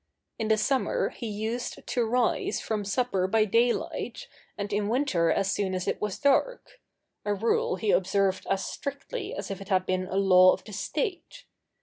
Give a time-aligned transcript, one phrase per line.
[0.39, 4.27] In the summer he used to rise from supper by daylight,
[4.57, 6.79] and in winter as soon as it was dark:
[7.23, 10.73] a rule he observed as strictly as if it had been a law of the
[10.73, 11.45] state.